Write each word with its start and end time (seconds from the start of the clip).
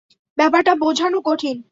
ব্যাপারটা 0.37 0.73
বোঝানো 0.75 1.19
কঠিন। 1.25 1.57